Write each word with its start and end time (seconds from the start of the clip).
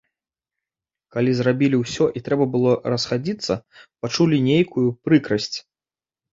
Калі 1.15 1.31
зрабілі 1.39 1.77
ўсё 1.83 2.07
і 2.17 2.23
трэба 2.29 2.49
было 2.57 2.71
расхадзіцца, 2.95 3.53
пачулі 4.07 4.43
нейкую 4.51 4.87
прыкрасць. 5.07 5.55